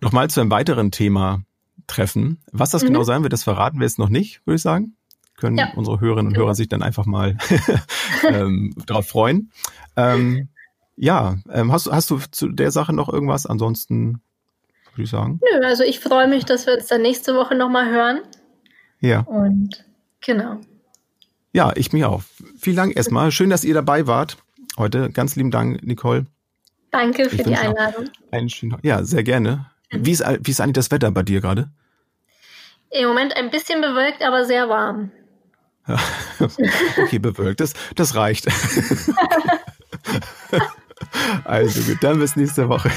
[0.00, 1.42] nochmal zu einem weiteren Thema
[1.86, 2.38] treffen.
[2.52, 2.94] Was das genau mhm.
[2.94, 4.94] genau sein wird, das verraten wir jetzt noch nicht, würde ich sagen.
[5.36, 5.72] Können ja.
[5.74, 7.36] unsere Hörerinnen und Hörer sich dann einfach mal
[8.28, 9.50] ähm, darauf freuen.
[9.96, 10.48] Ähm,
[10.96, 13.46] ja, ähm, hast, hast du zu der Sache noch irgendwas?
[13.46, 14.20] Ansonsten
[14.92, 15.40] würde ich sagen.
[15.42, 18.20] Nö, also ich freue mich, dass wir uns dann nächste Woche nochmal hören.
[19.00, 19.20] Ja.
[19.20, 19.84] Und
[20.20, 20.60] genau.
[21.52, 22.22] Ja, ich mich auch.
[22.58, 23.32] Vielen Dank erstmal.
[23.32, 24.36] Schön, dass ihr dabei wart
[24.78, 25.10] heute.
[25.10, 26.26] Ganz lieben Dank, Nicole.
[26.90, 28.08] Danke für die Einladung.
[28.30, 29.66] Einen schönen, ja, sehr gerne.
[29.90, 31.70] Wie ist, wie ist eigentlich das Wetter bei dir gerade?
[32.90, 35.10] Im Moment ein bisschen bewölkt, aber sehr warm.
[36.98, 37.60] okay, bewölkt.
[37.60, 38.46] Das, das reicht.
[41.44, 42.90] also gut, dann bis nächste Woche.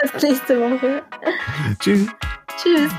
[0.00, 1.02] Bis nächste Woche.
[1.78, 2.08] Tschüss.
[2.56, 2.90] Tschüss.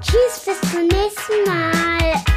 [0.00, 2.35] Tschüss, bis zum nächsten Mal.